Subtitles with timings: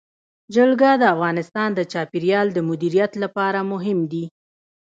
[0.55, 4.25] جلګه د افغانستان د چاپیریال د مدیریت لپاره مهم دي.